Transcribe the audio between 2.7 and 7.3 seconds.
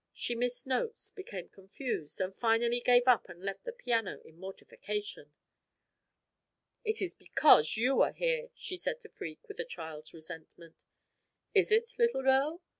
gave up and left the piano in mortification. "It is